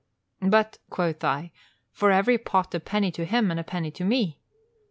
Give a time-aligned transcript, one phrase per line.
[0.41, 1.51] 'But,' quoth I,
[1.91, 4.39] 'for every pot a penny to him and a penny to me.'